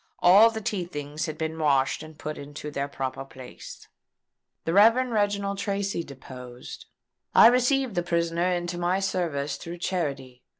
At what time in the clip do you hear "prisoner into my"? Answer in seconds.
8.01-8.99